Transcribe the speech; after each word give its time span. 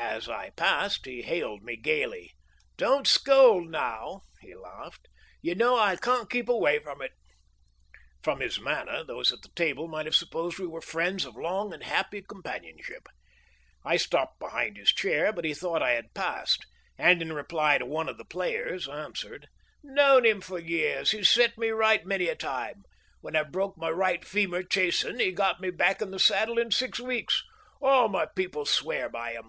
As 0.00 0.28
I 0.28 0.50
passed 0.50 1.06
he 1.06 1.22
hailed 1.22 1.62
me 1.62 1.76
gayly. 1.76 2.32
"Don't 2.76 3.06
scold, 3.06 3.70
now," 3.70 4.22
he 4.40 4.52
laughed; 4.54 5.06
"you 5.42 5.54
know 5.54 5.78
I 5.78 5.94
can't 5.94 6.28
keep 6.28 6.48
away 6.48 6.80
from 6.80 7.00
it." 7.00 7.12
From 8.24 8.40
his 8.40 8.58
manner 8.58 9.04
those 9.04 9.30
at 9.32 9.42
the 9.42 9.50
table 9.54 9.86
might 9.86 10.06
have 10.06 10.16
supposed 10.16 10.58
we 10.58 10.66
were 10.66 10.80
friends 10.80 11.24
of 11.24 11.36
long 11.36 11.72
and 11.72 11.84
happy 11.84 12.20
companionship. 12.20 13.06
I 13.84 13.96
stopped 13.96 14.40
behind 14.40 14.76
his 14.76 14.88
chair, 14.92 15.32
but 15.32 15.44
he 15.44 15.54
thought 15.54 15.82
I 15.84 15.92
had 15.92 16.14
passed, 16.14 16.66
and 16.98 17.22
in 17.22 17.32
reply 17.32 17.78
to 17.78 17.86
one 17.86 18.08
of 18.08 18.18
the 18.18 18.24
players 18.24 18.88
answered: 18.88 19.46
"Known 19.84 20.26
him 20.26 20.40
for 20.40 20.58
years; 20.58 21.12
he's 21.12 21.30
set 21.30 21.56
me 21.56 21.68
right 21.68 22.04
many 22.04 22.26
a 22.28 22.34
time. 22.34 22.82
When 23.20 23.36
I 23.36 23.44
broke 23.44 23.78
my 23.78 23.90
right 23.90 24.24
femur 24.24 24.64
'chasin,' 24.64 25.20
he 25.20 25.30
got 25.30 25.60
me 25.60 25.70
back 25.70 26.02
in 26.02 26.10
the 26.10 26.18
saddle 26.18 26.58
in 26.58 26.72
six 26.72 26.98
weeks. 26.98 27.44
All 27.80 28.08
my 28.08 28.26
people 28.34 28.64
swear 28.66 29.08
by 29.08 29.32
him." 29.32 29.48